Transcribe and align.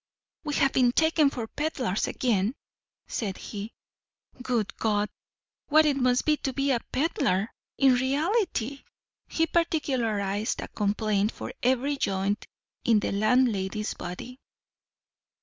'We 0.45 0.55
have 0.55 0.73
been 0.73 0.93
taken 0.93 1.29
for 1.29 1.45
pedlars 1.45 2.07
again,' 2.07 2.55
said 3.05 3.37
he. 3.37 3.71
'Good 4.41 4.75
God, 4.77 5.09
what 5.67 5.85
it 5.85 5.95
must 5.95 6.25
be 6.25 6.37
to 6.37 6.53
be 6.53 6.71
a 6.71 6.79
pedlar 6.91 7.51
in 7.77 7.93
reality!' 7.93 8.81
He 9.27 9.45
particularised 9.45 10.59
a 10.59 10.69
complaint 10.69 11.31
for 11.31 11.53
every 11.61 11.97
joint 11.97 12.47
in 12.83 12.99
the 12.99 13.11
landlady's 13.11 13.93
body. 13.93 14.39